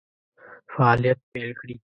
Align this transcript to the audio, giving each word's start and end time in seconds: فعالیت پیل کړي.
فعالیت 0.73 1.19
پیل 1.31 1.51
کړي. 1.59 1.75